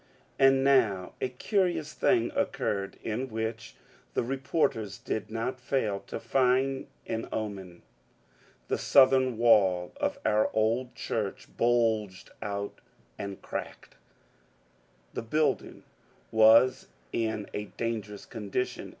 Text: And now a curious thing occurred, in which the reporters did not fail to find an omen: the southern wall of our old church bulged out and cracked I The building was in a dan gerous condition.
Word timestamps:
And 0.39 0.63
now 0.63 1.13
a 1.21 1.29
curious 1.29 1.93
thing 1.93 2.31
occurred, 2.35 2.97
in 3.03 3.29
which 3.29 3.75
the 4.15 4.23
reporters 4.23 4.97
did 4.97 5.29
not 5.29 5.59
fail 5.59 5.99
to 6.07 6.19
find 6.19 6.87
an 7.05 7.29
omen: 7.31 7.83
the 8.67 8.79
southern 8.79 9.37
wall 9.37 9.93
of 9.97 10.17
our 10.25 10.49
old 10.55 10.95
church 10.95 11.55
bulged 11.55 12.31
out 12.41 12.81
and 13.19 13.43
cracked 13.43 13.93
I 13.93 13.97
The 15.13 15.21
building 15.21 15.83
was 16.31 16.87
in 17.13 17.47
a 17.53 17.65
dan 17.65 18.01
gerous 18.01 18.27
condition. 18.27 18.89